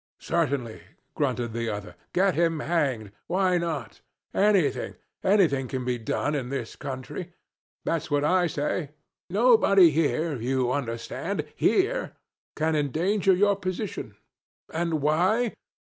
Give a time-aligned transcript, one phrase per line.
[0.17, 0.81] 'Certainly,'
[1.13, 3.11] grunted the other; 'get him hanged!
[3.27, 4.01] Why not?
[4.33, 7.33] Anything anything can be done in this country.
[7.85, 8.93] That's what I say;
[9.29, 12.13] nobody here, you understand, here,
[12.55, 14.15] can endanger your position.
[14.73, 15.53] And why?